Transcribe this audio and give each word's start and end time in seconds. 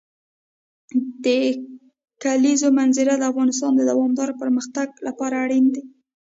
د 1.25 1.27
کلیزو 2.23 2.67
منظره 2.79 3.13
د 3.17 3.23
افغانستان 3.31 3.71
د 3.75 3.81
دوامداره 3.91 4.33
پرمختګ 4.41 4.87
لپاره 5.07 5.35
اړین 5.43 5.65
دي. 5.73 5.83